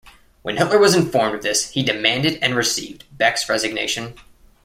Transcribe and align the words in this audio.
When 0.41 0.57
Hitler 0.57 0.79
was 0.79 0.95
informed 0.95 1.35
of 1.35 1.43
this, 1.43 1.69
he 1.69 1.83
demanded 1.83 2.39
and 2.41 2.55
received 2.55 3.03
Beck's 3.15 3.47
resignation. 3.47 4.15